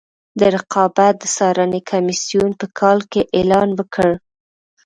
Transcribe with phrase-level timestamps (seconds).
[0.39, 4.09] د رقابت د څارنې کمیسیون په کال کې اعلان وکړ.